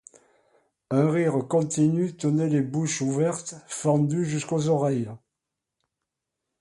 [0.89, 5.11] Un rire continu tenait les bouches ouvertes, fendues jusqu'aux oreilles.